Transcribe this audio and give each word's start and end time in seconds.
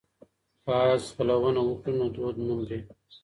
که 0.63 0.71
اس 0.93 1.03
ځغلونه 1.17 1.61
وکړو 1.63 1.93
نو 1.99 2.05
دود 2.15 2.35
نه 2.47 2.53
مري. 2.59 2.79